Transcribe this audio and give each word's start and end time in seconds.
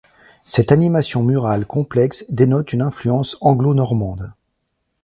Cette 0.45 0.71
animation 0.71 1.21
murale 1.21 1.67
complexe 1.67 2.25
dénote 2.27 2.73
une 2.73 2.81
influence 2.81 3.37
anglo-normande. 3.39 4.33